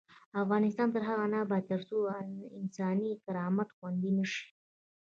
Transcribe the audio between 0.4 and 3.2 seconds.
افغانستان تر هغو نه ابادیږي، ترڅو انساني